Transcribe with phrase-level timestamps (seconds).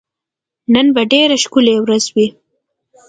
[0.73, 2.27] نن به ډېره ښکلی ورځ وي